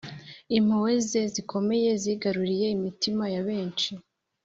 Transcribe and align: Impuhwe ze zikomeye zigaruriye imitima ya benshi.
Impuhwe 0.57 0.93
ze 1.09 1.21
zikomeye 1.33 1.89
zigaruriye 2.03 2.67
imitima 2.77 3.23
ya 3.33 3.41
benshi. 3.47 3.91